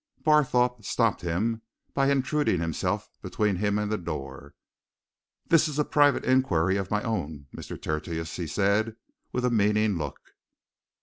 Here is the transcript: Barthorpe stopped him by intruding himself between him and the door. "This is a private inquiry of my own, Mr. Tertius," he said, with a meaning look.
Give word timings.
Barthorpe 0.25 0.83
stopped 0.83 1.21
him 1.21 1.61
by 1.93 2.09
intruding 2.09 2.59
himself 2.59 3.11
between 3.21 3.57
him 3.57 3.77
and 3.77 3.91
the 3.91 3.99
door. 3.99 4.55
"This 5.45 5.67
is 5.67 5.77
a 5.77 5.85
private 5.85 6.25
inquiry 6.25 6.75
of 6.75 6.89
my 6.89 7.03
own, 7.03 7.45
Mr. 7.55 7.79
Tertius," 7.79 8.35
he 8.35 8.47
said, 8.47 8.95
with 9.31 9.45
a 9.45 9.51
meaning 9.51 9.99
look. 9.99 10.19